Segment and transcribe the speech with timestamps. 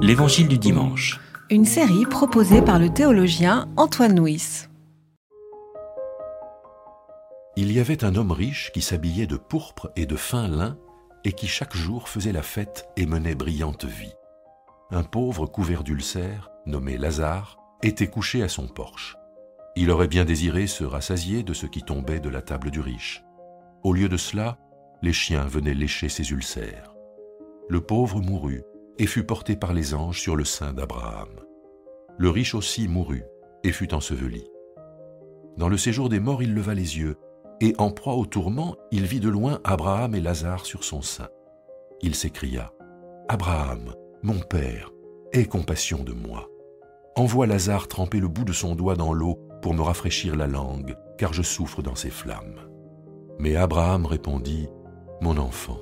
[0.00, 1.20] L'Évangile du dimanche.
[1.50, 4.66] Une série proposée par le théologien Antoine Nuis.
[7.56, 10.78] Il y avait un homme riche qui s'habillait de pourpre et de fin lin
[11.24, 14.14] et qui chaque jour faisait la fête et menait brillante vie.
[14.90, 19.16] Un pauvre couvert d'ulcères, nommé Lazare, était couché à son porche.
[19.76, 23.22] Il aurait bien désiré se rassasier de ce qui tombait de la table du riche.
[23.82, 24.56] Au lieu de cela,
[25.02, 26.94] les chiens venaient lécher ses ulcères.
[27.68, 28.64] Le pauvre mourut
[28.98, 31.28] et fut porté par les anges sur le sein d'Abraham.
[32.18, 33.24] Le riche aussi mourut
[33.64, 34.44] et fut enseveli.
[35.56, 37.16] Dans le séjour des morts, il leva les yeux,
[37.60, 41.28] et en proie au tourment, il vit de loin Abraham et Lazare sur son sein.
[42.00, 42.72] Il s'écria,
[43.28, 44.92] Abraham, mon père,
[45.32, 46.48] aie compassion de moi.
[47.16, 50.96] Envoie Lazare tremper le bout de son doigt dans l'eau pour me rafraîchir la langue,
[51.18, 52.60] car je souffre dans ces flammes.
[53.40, 54.68] Mais Abraham répondit,
[55.20, 55.80] Mon enfant,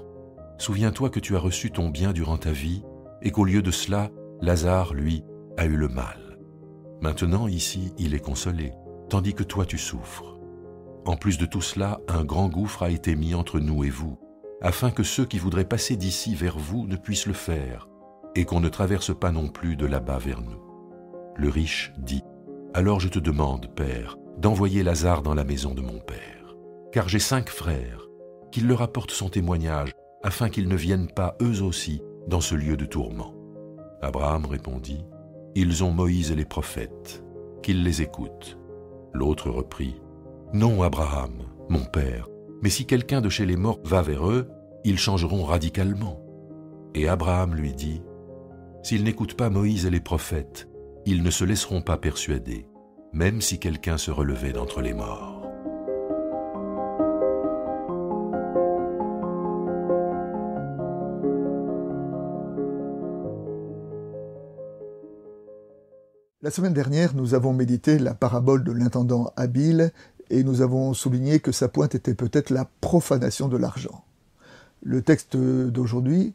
[0.58, 2.82] souviens-toi que tu as reçu ton bien durant ta vie,
[3.26, 4.08] et qu'au lieu de cela,
[4.40, 5.24] Lazare, lui,
[5.56, 6.38] a eu le mal.
[7.00, 8.72] Maintenant, ici, il est consolé,
[9.08, 10.38] tandis que toi tu souffres.
[11.04, 14.16] En plus de tout cela, un grand gouffre a été mis entre nous et vous,
[14.62, 17.88] afin que ceux qui voudraient passer d'ici vers vous ne puissent le faire,
[18.36, 20.62] et qu'on ne traverse pas non plus de là-bas vers nous.
[21.34, 22.22] Le riche dit,
[22.74, 26.54] Alors je te demande, Père, d'envoyer Lazare dans la maison de mon Père,
[26.92, 28.06] car j'ai cinq frères,
[28.52, 29.90] qu'il leur apporte son témoignage,
[30.22, 33.34] afin qu'ils ne viennent pas eux aussi dans ce lieu de tourment.
[34.02, 35.04] Abraham répondit,
[35.54, 37.24] Ils ont Moïse et les prophètes,
[37.62, 38.58] qu'ils les écoutent.
[39.12, 40.00] L'autre reprit,
[40.52, 42.28] Non, Abraham, mon père,
[42.62, 44.48] mais si quelqu'un de chez les morts va vers eux,
[44.84, 46.20] ils changeront radicalement.
[46.94, 48.02] Et Abraham lui dit,
[48.82, 50.68] S'ils n'écoutent pas Moïse et les prophètes,
[51.06, 52.68] ils ne se laisseront pas persuader,
[53.12, 55.35] même si quelqu'un se relevait d'entre les morts.
[66.46, 69.90] La semaine dernière, nous avons médité la parabole de l'intendant habile
[70.30, 74.04] et nous avons souligné que sa pointe était peut-être la profanation de l'argent.
[74.80, 76.34] Le texte d'aujourd'hui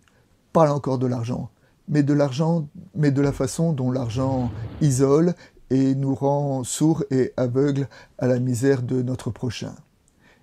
[0.52, 1.50] parle encore de l'argent,
[1.88, 4.52] mais de l'argent, mais de la façon dont l'argent
[4.82, 5.34] isole
[5.70, 9.76] et nous rend sourds et aveugles à la misère de notre prochain.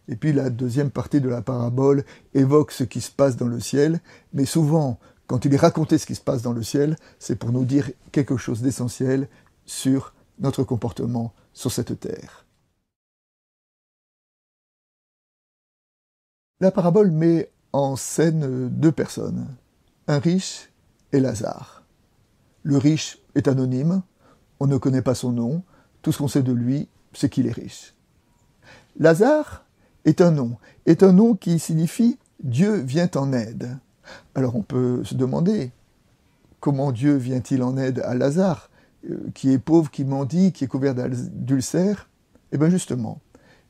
[0.09, 3.61] Et puis la deuxième partie de la parabole évoque ce qui se passe dans le
[3.61, 4.01] ciel,
[4.33, 7.53] mais souvent, quand il est raconté ce qui se passe dans le ciel, c'est pour
[7.53, 9.29] nous dire quelque chose d'essentiel
[9.69, 12.47] sur notre comportement sur cette terre.
[16.61, 19.47] La parabole met en scène deux personnes,
[20.09, 20.71] un riche
[21.13, 21.85] et Lazare.
[22.65, 24.03] Le riche est anonyme,
[24.59, 25.63] on ne connaît pas son nom,
[26.03, 27.95] tout ce qu'on sait de lui, c'est qu'il est riche.
[28.99, 29.65] Lazare
[30.05, 33.79] est un nom, est un nom qui signifie Dieu vient en aide.
[34.35, 35.71] Alors on peut se demander,
[36.59, 38.71] comment Dieu vient-il en aide à Lazare?
[39.35, 42.09] Qui est pauvre, qui mendie, qui est couvert d'ulcères,
[42.53, 43.21] Eh bien justement,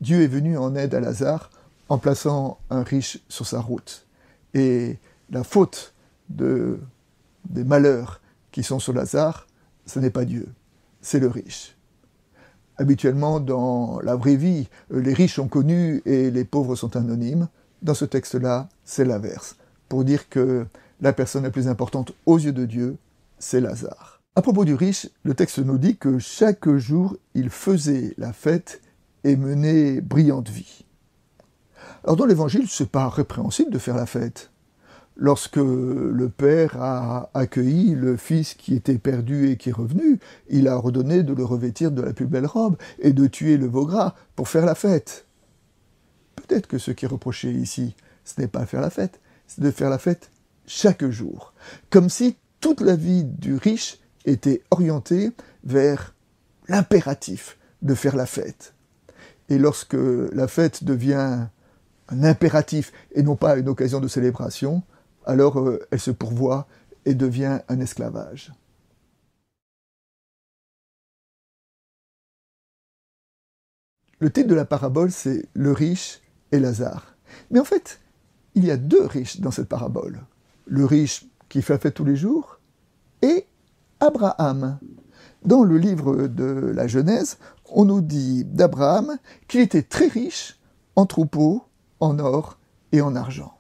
[0.00, 1.50] Dieu est venu en aide à Lazare
[1.89, 4.06] en plaçant un riche sur sa route.
[4.55, 4.99] Et
[5.31, 5.94] la faute
[6.28, 6.81] de,
[7.49, 8.21] des malheurs
[8.53, 9.47] qui sont sur Lazare,
[9.87, 10.49] ce n'est pas Dieu,
[11.00, 11.77] c'est le riche.
[12.77, 17.49] Habituellement, dans la vraie vie, euh, les riches sont connus et les pauvres sont anonymes.
[17.83, 19.56] Dans ce texte-là, c'est l'inverse,
[19.88, 20.67] pour dire que
[21.00, 22.97] la personne la plus importante aux yeux de Dieu,
[23.38, 24.18] c'est Lazare.
[24.38, 28.81] À propos du riche, le texte nous dit que chaque jour il faisait la fête
[29.25, 30.84] et menait brillante vie.
[32.04, 34.53] Alors dans l'évangile, c'est pas répréhensible de faire la fête.
[35.16, 40.69] Lorsque le père a accueilli le fils qui était perdu et qui est revenu, il
[40.69, 43.87] a ordonné de le revêtir de la plus belle robe et de tuer le veau
[43.87, 45.26] gras pour faire la fête.
[46.37, 49.19] Peut-être que ce qui est reproché ici, ce n'est pas faire la fête,
[49.49, 50.31] c'est de faire la fête
[50.65, 51.55] chaque jour,
[51.91, 55.33] comme si toute la vie du riche était orienté
[55.65, 56.15] vers
[56.69, 58.75] l'impératif de faire la fête.
[59.49, 61.47] Et lorsque la fête devient
[62.09, 64.83] un impératif et non pas une occasion de célébration,
[65.25, 66.67] alors euh, elle se pourvoit
[67.05, 68.52] et devient un esclavage.
[74.20, 76.20] Le titre de la parabole, c'est Le riche
[76.50, 77.14] et Lazare.
[77.50, 78.00] Mais en fait,
[78.55, 80.20] il y a deux riches dans cette parabole.
[80.67, 82.58] Le riche qui fait la fête tous les jours
[83.23, 83.47] et
[84.00, 84.79] Abraham.
[85.45, 90.59] Dans le livre de la Genèse, on nous dit d'Abraham qu'il était très riche
[90.97, 91.65] en troupeaux,
[92.00, 92.59] en or
[92.93, 93.55] et en argent.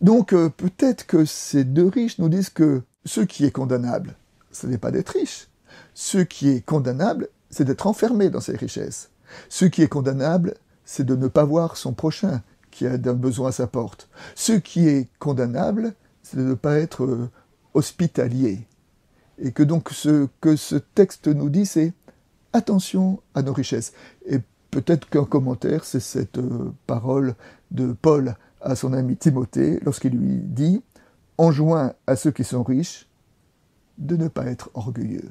[0.00, 4.16] Donc euh, peut-être que ces deux riches nous disent que ce qui est condamnable,
[4.52, 5.48] ce n'est pas d'être riche.
[5.94, 9.10] Ce qui est condamnable, c'est d'être enfermé dans ses richesses.
[9.48, 13.48] Ce qui est condamnable, c'est de ne pas voir son prochain qui a un besoin
[13.48, 14.08] à sa porte.
[14.34, 17.30] Ce qui est condamnable, c'est de ne pas être euh,
[17.74, 18.66] hospitalier.
[19.40, 21.92] Et que donc ce que ce texte nous dit, c'est
[22.52, 23.92] attention à nos richesses.
[24.26, 24.38] Et
[24.70, 27.34] peut-être qu'un commentaire, c'est cette euh, parole
[27.70, 30.82] de Paul à son ami Timothée lorsqu'il lui dit
[31.38, 33.08] Enjoint à ceux qui sont riches
[33.96, 35.30] de ne pas être orgueilleux.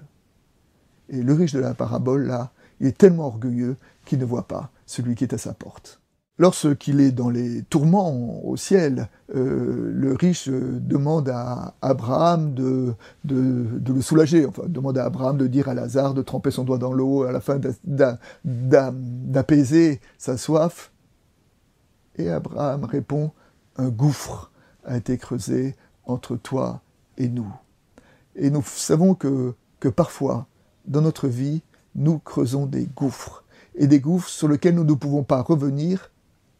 [1.09, 4.71] Et le riche de la parabole, là, il est tellement orgueilleux qu'il ne voit pas
[4.85, 5.98] celui qui est à sa porte.
[6.39, 12.93] Lorsqu'il est dans les tourments au ciel, euh, le riche demande à Abraham de,
[13.25, 16.77] de, le soulager, enfin demande à Abraham de dire à Lazare de tremper son doigt
[16.77, 17.59] dans l'eau à la fin
[18.45, 20.93] d'apaiser sa soif.
[22.15, 23.31] Et Abraham répond,
[23.75, 24.49] un gouffre
[24.85, 25.75] a été creusé
[26.05, 26.81] entre toi
[27.17, 27.53] et nous.
[28.37, 30.47] Et nous savons que, que parfois,
[30.87, 31.63] dans notre vie,
[31.95, 33.43] nous creusons des gouffres,
[33.75, 36.09] et des gouffres sur lesquels nous ne pouvons pas revenir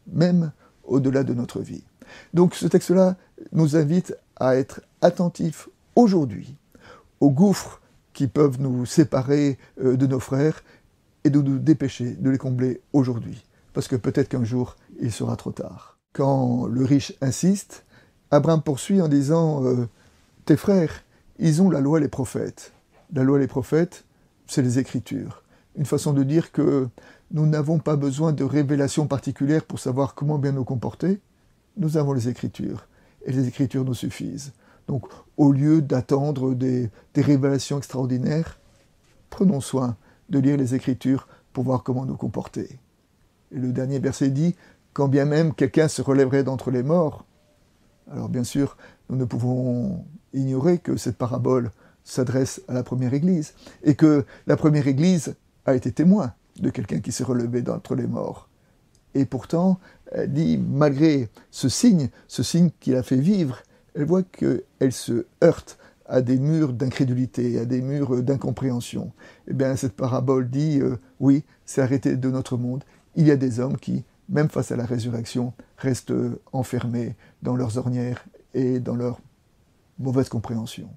[0.06, 0.52] même
[0.84, 1.84] au-delà de notre vie.
[2.34, 3.16] Donc ce texte-là
[3.52, 6.56] nous invite à être attentifs aujourd'hui
[7.20, 7.80] aux gouffres
[8.12, 10.62] qui peuvent nous séparer euh, de nos frères
[11.24, 15.36] et de nous dépêcher de les combler aujourd'hui, parce que peut-être qu'un jour il sera
[15.36, 15.98] trop tard.
[16.12, 17.84] Quand le riche insiste,
[18.30, 19.86] Abraham poursuit en disant euh,
[20.44, 21.04] Tes frères,
[21.38, 22.72] ils ont la loi et les prophètes.
[23.12, 24.04] La loi et les prophètes,
[24.46, 25.42] c'est les Écritures.
[25.76, 26.88] Une façon de dire que
[27.30, 31.20] nous n'avons pas besoin de révélations particulières pour savoir comment bien nous comporter.
[31.76, 32.88] Nous avons les Écritures,
[33.24, 34.52] et les Écritures nous suffisent.
[34.88, 35.04] Donc,
[35.36, 38.58] au lieu d'attendre des, révélations extraordinaires,
[39.30, 39.96] prenons soin
[40.28, 42.80] de lire les Écritures pour voir comment nous comporter.
[43.52, 44.56] Et le dernier verset dit,
[44.92, 47.24] quand bien même quelqu'un se relèverait d'entre les morts,
[48.10, 48.76] alors bien sûr,
[49.08, 51.70] nous ne pouvons ignorer que cette parabole
[52.02, 53.54] s'adresse à la première Église,
[53.84, 58.06] et que la première Église a été témoin de quelqu'un qui s'est relevé d'entre les
[58.06, 58.48] morts.
[59.14, 59.80] Et pourtant,
[60.12, 63.58] elle dit, malgré ce signe, ce signe qui l'a fait vivre,
[63.94, 69.12] elle voit qu'elle se heurte à des murs d'incrédulité, à des murs d'incompréhension.
[69.48, 72.84] Eh bien, cette parabole dit, euh, oui, c'est arrêté de notre monde.
[73.16, 76.12] Il y a des hommes qui, même face à la résurrection, restent
[76.52, 78.24] enfermés dans leurs ornières
[78.54, 79.20] et dans leur
[79.98, 80.88] mauvaise compréhension.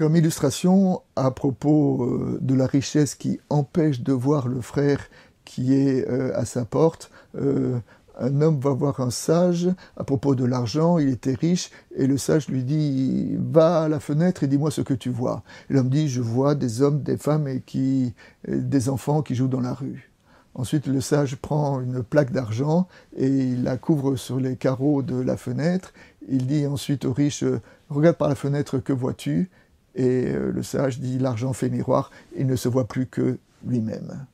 [0.00, 4.98] Comme illustration à propos euh, de la richesse qui empêche de voir le frère
[5.44, 7.78] qui est euh, à sa porte, euh,
[8.18, 9.68] un homme va voir un sage
[9.98, 14.00] à propos de l'argent, il était riche, et le sage lui dit Va à la
[14.00, 15.42] fenêtre et dis-moi ce que tu vois.
[15.68, 18.14] L'homme dit Je vois des hommes, des femmes et qui,
[18.48, 20.10] des enfants qui jouent dans la rue.
[20.54, 22.88] Ensuite, le sage prend une plaque d'argent
[23.18, 25.92] et il la couvre sur les carreaux de la fenêtre.
[26.26, 27.44] Il dit ensuite au riche
[27.90, 29.50] Regarde par la fenêtre, que vois-tu?
[29.94, 34.26] Et euh, le sage dit l'argent fait miroir, il ne se voit plus que lui-même.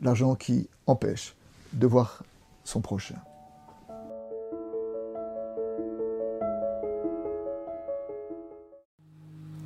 [0.00, 1.34] L'argent qui empêche
[1.72, 2.22] de voir
[2.64, 3.16] son prochain.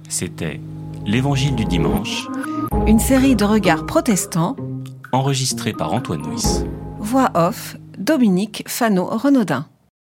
[0.08, 0.61] C'était
[1.05, 2.28] L'Évangile du dimanche.
[2.87, 4.56] Une série de regards protestants.
[5.11, 6.64] Enregistrée par Antoine Nuis.
[7.00, 9.67] Voix off, Dominique Fano-Renaudin.